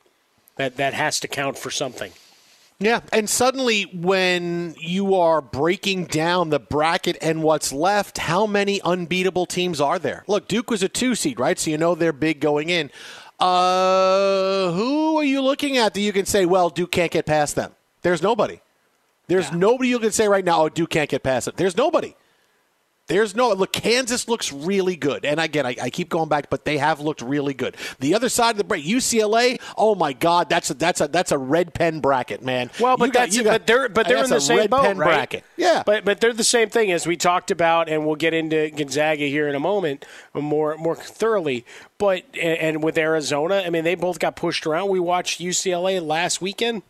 [0.58, 2.12] That that has to count for something.
[2.80, 8.80] Yeah, and suddenly when you are breaking down the bracket and what's left, how many
[8.82, 10.24] unbeatable teams are there?
[10.28, 11.58] Look, Duke was a two seed, right?
[11.58, 12.92] So you know they're big going in.
[13.40, 17.56] Uh, who are you looking at that you can say, well, Duke can't get past
[17.56, 17.72] them?
[18.04, 18.62] There's nobody.
[19.28, 21.58] There's nobody you can say right now, oh, Duke can't get past it.
[21.58, 22.16] There's nobody.
[23.08, 23.72] There's no look.
[23.72, 27.22] Kansas looks really good, and again, I, I, keep going back, but they have looked
[27.22, 27.78] really good.
[28.00, 29.62] The other side of the break, UCLA.
[29.78, 32.70] Oh my God, that's a that's a that's a red pen bracket, man.
[32.82, 34.70] Well, but You got- that's you got- but they're but they're in the same red
[34.70, 35.08] boat, pen right?
[35.08, 35.46] bracket.
[35.56, 38.70] Yeah, but but they're the same thing as we talked about, and we'll get into
[38.72, 41.66] Gonzaga here in a moment more more thoroughly.
[41.98, 44.90] But and, and with Arizona, I mean, they both got pushed around.
[44.90, 46.82] We watched UCLA last weekend.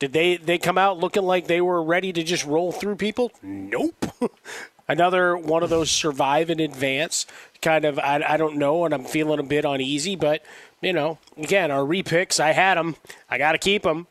[0.00, 3.30] Did they they come out looking like they were ready to just roll through people?
[3.42, 4.06] Nope.
[4.88, 7.26] Another one of those survive in advance
[7.62, 7.98] kind of.
[7.98, 10.16] I, I don't know, and I'm feeling a bit uneasy.
[10.16, 10.42] But
[10.80, 12.96] you know, again, our repicks, I had them.
[13.28, 14.08] I got to keep them.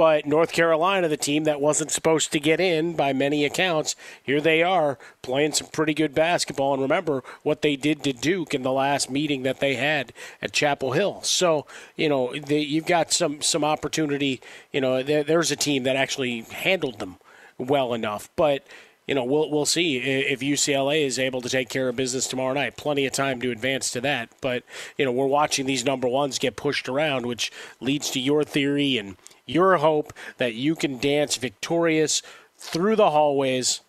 [0.00, 4.40] But North Carolina, the team that wasn't supposed to get in by many accounts, here
[4.40, 6.72] they are playing some pretty good basketball.
[6.72, 10.54] And remember what they did to Duke in the last meeting that they had at
[10.54, 11.20] Chapel Hill.
[11.22, 14.40] So you know, the, you've got some some opportunity.
[14.72, 17.18] You know, there, there's a team that actually handled them
[17.58, 18.66] well enough, but
[19.06, 22.54] you know, we'll we'll see if UCLA is able to take care of business tomorrow
[22.54, 22.78] night.
[22.78, 24.62] Plenty of time to advance to that, but
[24.96, 28.96] you know, we're watching these number ones get pushed around, which leads to your theory
[28.96, 29.16] and
[29.50, 32.22] your hope that you can dance victorious
[32.56, 33.80] through the hallways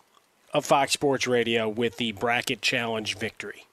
[0.52, 3.66] of Fox Sports Radio with the bracket challenge victory.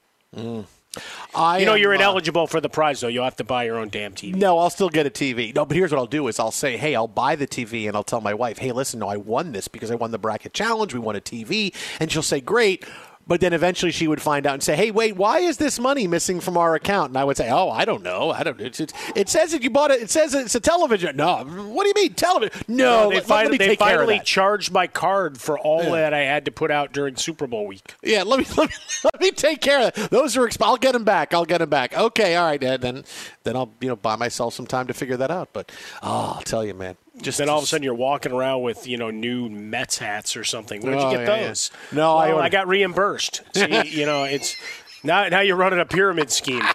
[1.34, 3.08] I you know, am, you're uh, ineligible for the prize though.
[3.08, 4.34] You'll have to buy your own damn TV.
[4.34, 5.54] No, I'll still get a TV.
[5.54, 7.96] No, but here's what I'll do is I'll say, hey, I'll buy the TV and
[7.96, 10.52] I'll tell my wife, hey, listen, no, I won this because I won the bracket
[10.52, 10.92] challenge.
[10.92, 11.74] We won a TV.
[12.00, 12.84] And she'll say, great.
[13.30, 16.08] But then eventually she would find out and say, hey, wait, why is this money
[16.08, 17.10] missing from our account?
[17.10, 18.32] And I would say, oh, I don't know.
[18.32, 20.02] I don't It's, it's, it says that you bought it.
[20.02, 21.14] It says it's a television.
[21.14, 22.60] No, what do you mean television?
[22.66, 25.84] No, they, let, fin- let they take care of finally charged my card for all
[25.84, 25.90] Yeah.
[25.90, 27.94] that I had to put out during Super Bowl week.
[28.02, 30.10] Yeah, let me, let me let me take care of that.
[30.10, 30.48] Those are.
[30.48, 31.32] Exp- I'll get them back.
[31.32, 31.96] I'll get them back.
[31.96, 32.60] Okay, all right.
[32.60, 33.04] Then then
[33.44, 35.50] then I'll you know buy myself some time to figure that out.
[35.52, 35.70] But
[36.02, 36.96] oh, I'll tell you, man.
[37.20, 40.36] Just then all of a sudden you're walking around with you know new Mets hats
[40.36, 40.80] or something.
[40.80, 41.48] Where'd Oh, you get yeah, yeah.
[41.48, 41.70] those?
[41.92, 43.42] No, I Well, ordered- I got reimbursed.
[43.54, 44.56] See, you know it's
[45.02, 46.62] now now you're running a pyramid scheme.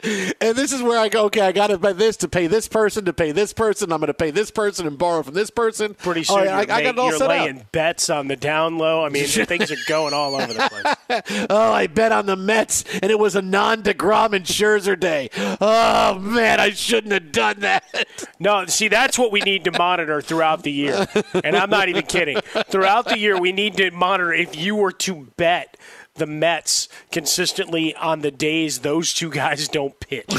[0.00, 1.24] And this is where I go.
[1.24, 3.90] Okay, I got to buy this to pay this person to pay this person.
[3.92, 5.94] I'm going to pay this person and borrow from this person.
[5.94, 7.72] Pretty soon yeah, I, you're, I got it all you're set laying out.
[7.72, 9.04] bets on the down low.
[9.04, 10.68] I mean things are going all over the
[11.08, 11.46] place.
[11.50, 15.30] oh, I bet on the Mets, and it was a non deGrom and Scherzer day.
[15.60, 17.84] Oh man, I shouldn't have done that.
[18.40, 21.08] No, see, that's what we need to monitor throughout the year.
[21.42, 22.38] And I'm not even kidding.
[22.68, 25.76] Throughout the year, we need to monitor if you were to bet
[26.18, 30.26] the Mets consistently on the days those two guys don't pitch.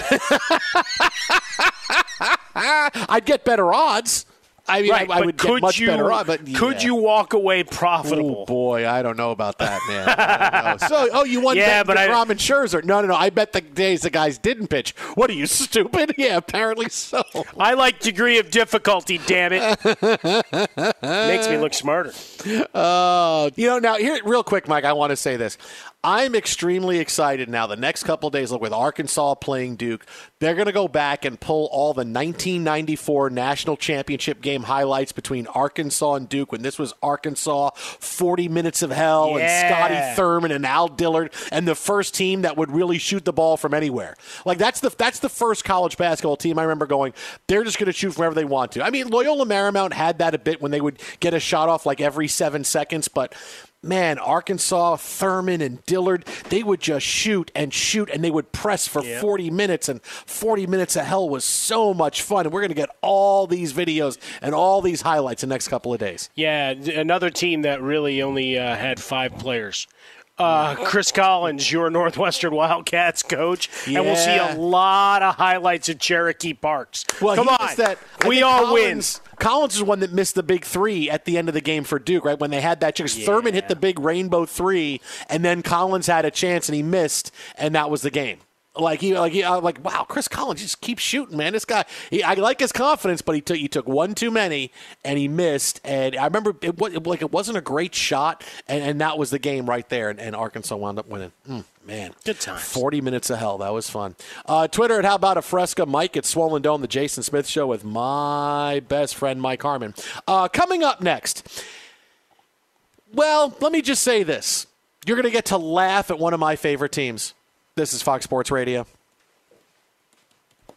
[2.55, 4.25] I'd get better odds.
[4.69, 6.27] I mean, Right, I, I but would could get much you, better odds.
[6.27, 8.41] But could you walk away profitable?
[8.41, 10.07] Oh boy, I don't know about that, man.
[10.07, 10.87] I don't know.
[11.05, 12.83] so, oh, you won Yeah, bet but I- deGrom and Scherzer.
[12.83, 13.15] No, no, no.
[13.15, 14.95] I bet the days the guys didn't pitch.
[15.15, 16.13] What are you stupid?
[16.17, 17.23] Yeah, apparently so.
[17.57, 19.61] I like degree of difficulty, damn it.
[21.01, 22.13] Makes me look smarter.
[22.73, 24.83] Uh, you know, now here, real quick, Mike.
[24.85, 25.57] I want to say this.
[26.01, 27.67] I'm extremely excited now.
[27.67, 30.05] The next couple of days, look, with Arkansas playing Duke,
[30.39, 35.45] they're going to go back and pull all the 1994 national championship game highlights between
[35.47, 40.65] Arkansas and Duke when this was Arkansas 40 minutes of hell and Scotty Thurman and
[40.65, 44.15] Al Dillard and the first team that would really shoot the ball from anywhere.
[44.45, 47.13] Like that's the that's the first college basketball team I remember going.
[47.47, 48.85] They're just going to shoot from wherever they want to.
[48.85, 51.85] I mean, Loyola Marymount had that a bit when they would get a shot off
[51.85, 53.35] like every seven seconds, but
[53.81, 58.87] man, Arkansas, Thurman, and Dillard, they would just shoot and shoot, and they would press
[58.87, 62.45] for 40 minutes, and 40 minutes of hell was so much fun.
[62.45, 65.67] And we're going to get all these videos and all these highlights in the next
[65.67, 66.29] couple of days.
[66.35, 69.87] Yeah, another team that really only uh, had five players
[70.39, 75.99] uh, Chris Collins, your Northwestern Wildcats coach, and we'll see a lot of highlights of
[75.99, 77.05] Cherokee Parks.
[77.21, 77.99] Well, Come on, that.
[78.23, 81.47] I we all Collins, Collins is one that missed the big three at the end
[81.47, 82.39] of the game for Duke, right?
[82.39, 83.17] When they had that chance.
[83.17, 87.31] Thurman hit the big rainbow three, and then Collins had a chance and he missed,
[87.55, 88.39] and that was the game.
[88.79, 91.53] Like he, like he, I'm like, wow, Chris Collins just keeps shooting, man.
[91.53, 94.71] This guy, he, I like his confidence, but he took he took one too many
[95.03, 95.81] and he missed.
[95.83, 99.17] And I remember it, wa- it like it wasn't a great shot, and, and that
[99.17, 100.09] was the game right there.
[100.09, 101.31] And, and Arkansas wound up winning.
[101.47, 102.59] Mm, man, good time.
[102.59, 103.57] Forty minutes of hell.
[103.57, 104.15] That was fun.
[104.45, 105.85] Uh, Twitter at how about a fresca?
[105.85, 109.93] Mike at Swollen Dome, the Jason Smith Show with my best friend Mike Harmon.
[110.27, 111.63] Uh, coming up next.
[113.13, 114.67] Well, let me just say this:
[115.05, 117.33] you're going to get to laugh at one of my favorite teams.
[117.79, 118.85] This is Fox Sports Radio.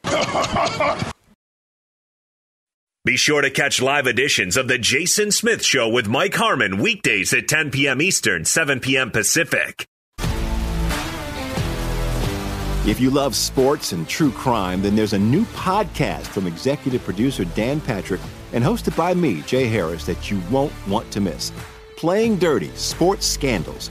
[3.04, 7.34] Be sure to catch live editions of The Jason Smith Show with Mike Harmon weekdays
[7.34, 8.00] at 10 p.m.
[8.00, 9.10] Eastern, 7 p.m.
[9.10, 9.84] Pacific.
[12.86, 17.44] If you love sports and true crime, then there's a new podcast from executive producer
[17.44, 18.20] Dan Patrick
[18.52, 21.50] and hosted by me, Jay Harris, that you won't want to miss.
[21.96, 23.90] Playing Dirty Sports Scandals.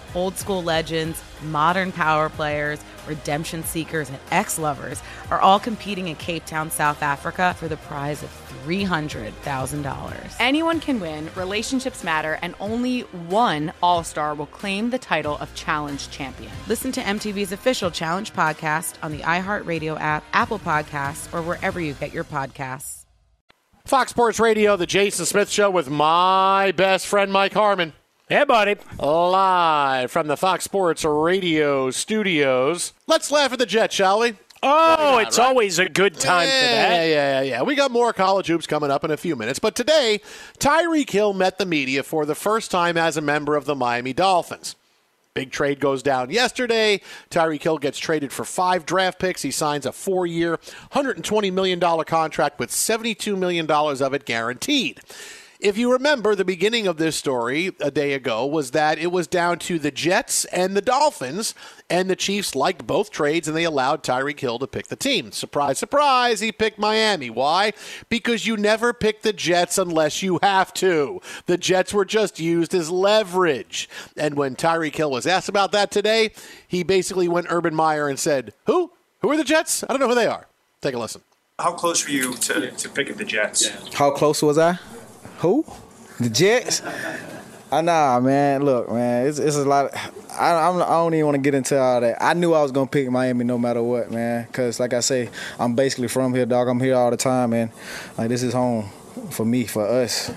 [0.13, 6.15] Old school legends, modern power players, redemption seekers, and ex lovers are all competing in
[6.15, 8.29] Cape Town, South Africa for the prize of
[8.65, 10.35] $300,000.
[10.39, 15.53] Anyone can win, relationships matter, and only one All Star will claim the title of
[15.55, 16.51] Challenge Champion.
[16.67, 21.93] Listen to MTV's official Challenge podcast on the iHeartRadio app, Apple Podcasts, or wherever you
[21.93, 23.05] get your podcasts.
[23.85, 27.93] Fox Sports Radio, the Jason Smith Show with my best friend Mike Harmon.
[28.31, 28.77] Hey, buddy.
[28.97, 32.93] Live from the Fox Sports Radio studios.
[33.05, 34.35] Let's laugh at the Jets, shall we?
[34.63, 35.47] Oh, not, it's right?
[35.47, 37.03] always a good time yeah, for that.
[37.03, 37.61] Yeah, yeah, yeah.
[37.63, 39.59] We got more college hoops coming up in a few minutes.
[39.59, 40.21] But today,
[40.59, 44.13] Tyreek Hill met the media for the first time as a member of the Miami
[44.13, 44.77] Dolphins.
[45.33, 47.01] Big trade goes down yesterday.
[47.31, 49.41] Tyreek Hill gets traded for five draft picks.
[49.41, 50.57] He signs a four year,
[50.93, 55.01] $120 million contract with $72 million of it guaranteed.
[55.61, 59.27] If you remember, the beginning of this story a day ago was that it was
[59.27, 61.53] down to the Jets and the Dolphins,
[61.87, 65.31] and the Chiefs liked both trades and they allowed Tyreek Hill to pick the team.
[65.31, 67.29] Surprise, surprise, he picked Miami.
[67.29, 67.73] Why?
[68.09, 71.21] Because you never pick the Jets unless you have to.
[71.45, 73.87] The Jets were just used as leverage.
[74.17, 76.31] And when Tyreek Hill was asked about that today,
[76.67, 78.93] he basically went Urban Meyer and said, Who?
[79.21, 79.83] Who are the Jets?
[79.83, 80.47] I don't know who they are.
[80.81, 81.21] Take a listen.
[81.59, 83.69] How close were you to, to picking the Jets?
[83.93, 84.79] How close was I?
[85.41, 85.65] Who?
[86.19, 86.83] The Jets?
[87.71, 88.63] Uh, nah, man.
[88.63, 89.85] Look, man, it's, it's a lot.
[89.85, 92.21] Of, I, I'm, I don't even want to get into all that.
[92.21, 94.47] I knew I was gonna pick Miami no matter what, man.
[94.51, 96.67] Cause like I say, I'm basically from here, dog.
[96.67, 97.71] I'm here all the time, man.
[98.19, 98.89] Like this is home
[99.31, 100.31] for me, for us.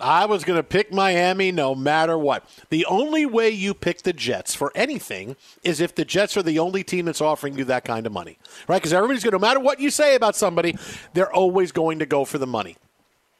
[0.00, 2.44] I was going to pick Miami no matter what.
[2.70, 6.58] The only way you pick the Jets for anything is if the Jets are the
[6.58, 8.36] only team that's offering you that kind of money,
[8.66, 8.78] right?
[8.78, 10.76] Because everybody's going to, no matter what you say about somebody,
[11.14, 12.76] they're always going to go for the money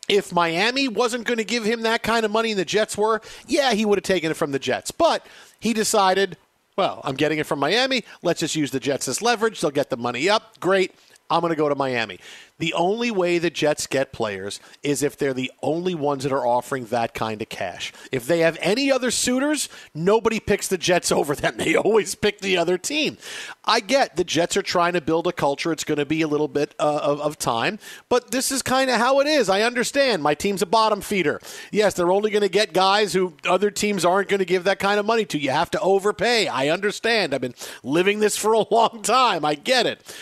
[0.09, 3.21] if Miami wasn't going to give him that kind of money and the Jets were,
[3.47, 4.91] yeah, he would have taken it from the Jets.
[4.91, 5.27] But
[5.61, 6.37] he decided,
[6.77, 8.05] well, I'm getting it from Miami.
[8.23, 9.61] Let's just use the Jets as leverage.
[9.61, 10.59] They'll get the money up.
[10.61, 10.95] Great.
[11.33, 12.19] I'm going to go to Miami.
[12.59, 16.47] The only way the Jets get players is if they're the only ones that are
[16.47, 17.93] offering that kind of cash.
[18.13, 21.57] If they have any other suitors, nobody picks the Jets over them.
[21.57, 23.17] They always pick the other team.
[23.65, 25.73] I get the Jets are trying to build a culture.
[25.73, 27.79] It's going to be a little bit uh, of, of time,
[28.09, 29.49] but this is kind of how it is.
[29.49, 30.23] I understand.
[30.23, 31.41] My team's a bottom feeder.
[31.73, 34.79] Yes, they're only going to get guys who other teams aren't going to give that
[34.79, 35.39] kind of money to.
[35.39, 36.47] You have to overpay.
[36.47, 37.35] I understand.
[37.35, 39.45] I've been living this for a long time.
[39.45, 40.15] I get it.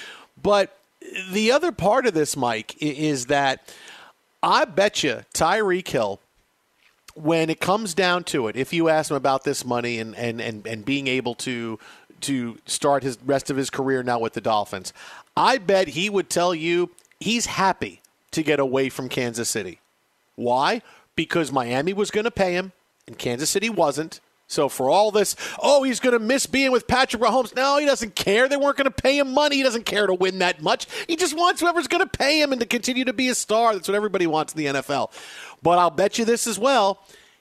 [0.42, 0.74] But
[1.30, 3.74] the other part of this, Mike, is that
[4.42, 6.20] I bet you Tyreek Hill,
[7.14, 10.40] when it comes down to it, if you ask him about this money and, and,
[10.40, 11.78] and, and being able to
[12.22, 14.92] to start his rest of his career now with the Dolphins,
[15.38, 19.80] I bet he would tell you he's happy to get away from Kansas City.
[20.36, 20.82] Why?
[21.16, 22.72] Because Miami was going to pay him
[23.06, 24.20] and Kansas City wasn't.
[24.50, 27.54] So for all this, oh, he's going to miss being with Patrick Mahomes.
[27.54, 28.48] No, he doesn't care.
[28.48, 29.56] They weren't going to pay him money.
[29.56, 30.88] He doesn't care to win that much.
[31.06, 33.72] He just wants whoever's going to pay him and to continue to be a star.
[33.72, 35.12] That's what everybody wants in the NFL.
[35.62, 37.00] But I'll bet you this as well.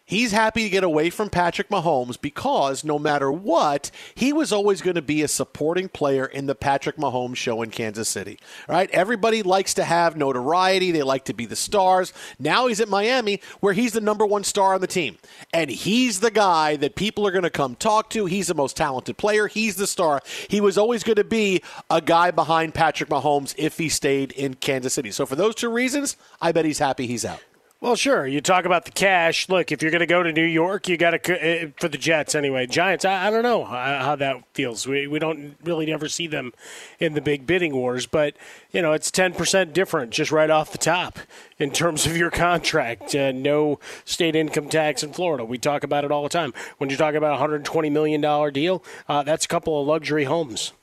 [0.10, 4.82] He's happy to get away from Patrick Mahomes because no matter what, he was always
[4.82, 8.40] going to be a supporting player in the Patrick Mahomes show in Kansas City.
[8.68, 8.90] Right?
[8.90, 12.12] Everybody likes to have notoriety, they like to be the stars.
[12.40, 15.20] Now he's at Miami where he's the number 1 star on the team.
[15.54, 18.26] And he's the guy that people are going to come talk to.
[18.26, 20.24] He's the most talented player, he's the star.
[20.48, 24.56] He was always going to be a guy behind Patrick Mahomes if he stayed in
[24.56, 25.12] Kansas City.
[25.12, 27.44] So for those two reasons, I bet he's happy he's out.
[27.82, 28.28] Well, sure.
[28.28, 29.48] You talk about the cash.
[29.48, 31.98] Look, if you're going to go to New York, you got to uh, for the
[31.98, 32.66] Jets anyway.
[32.68, 34.86] Giants, I, I don't know how, that feels.
[34.86, 36.52] We we don't really ever see them
[37.00, 38.36] in the big bidding wars, but
[38.72, 41.20] you know it's ten percent different just right off the top
[41.58, 43.16] in terms of your contract.
[43.16, 45.46] Uh, no state income tax in Florida.
[45.46, 46.54] We talk about it all the time.
[46.80, 50.26] When you talk about a 120 million dollar deal, uh, that's a couple of luxury
[50.26, 50.74] homes.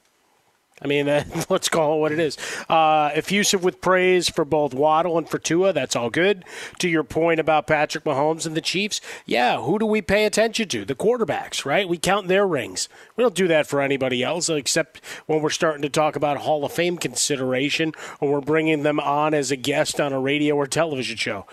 [0.83, 1.07] I mean,
[1.49, 2.37] let's call it what it is.
[2.69, 5.73] Uh, effusive with praise for both Waddle and for Tua.
[5.73, 6.45] That's all good.
[6.81, 10.69] To your point about Patrick Mahomes and the Chiefs, yeah, who do we pay attention
[10.69, 10.85] to?
[10.85, 11.89] The quarterbacks, right?
[11.89, 12.89] We count their rings.
[13.17, 16.65] We don't do that for anybody else except when we're starting to talk about Hall
[16.65, 20.67] of Fame consideration or we're bringing them on as a guest on a radio or
[20.67, 21.47] television show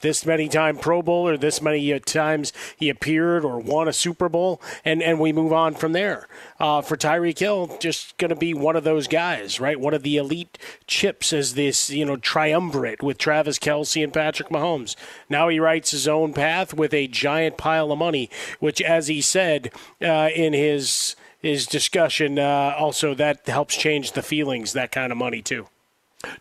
[0.00, 3.92] this many time Pro Bowl or this many uh, times he appeared or won a
[3.92, 6.28] Super Bowl, and, and we move on from there.
[6.60, 9.80] Uh, for Tyreek Hill, just going to be one of those guys, right?
[9.80, 14.48] One of the elite chips as this, you know, triumvirate with Travis Kelce and Patrick
[14.48, 14.96] Mahomes.
[15.28, 18.30] Now he writes his own path with a giant pile of money,
[18.60, 19.72] which, as he said
[20.02, 24.72] uh, in his his discussion, uh, also that helps change the feelings.
[24.72, 25.68] That kind of money too.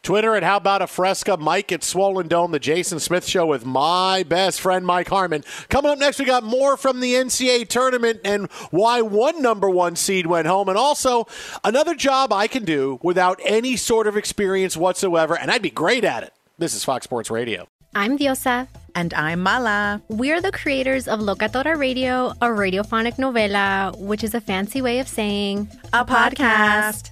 [0.02, 3.64] Twitter at How About a Fresca, Mike at Swollen Dome, the Jason Smith Show with
[3.64, 5.44] my best friend Mike Harmon.
[5.70, 9.96] Coming up next, we got more from the NCAA tournament and why one number one
[9.96, 11.28] seed went home, and also
[11.64, 16.04] another job I can do without any sort of experience whatsoever, and I'd be great
[16.04, 16.34] at it.
[16.58, 17.68] This is Fox Sports Radio.
[17.94, 18.68] I'm Diosa.
[18.96, 20.02] And I'm Mala.
[20.08, 25.08] We're the creators of Locatora Radio, a radiophonic novela, which is a fancy way of
[25.08, 27.12] saying a, podcast.